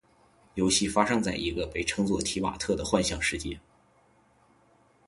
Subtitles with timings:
[0.55, 3.59] 游戏发生在一个被称作「提瓦特」的幻想世界。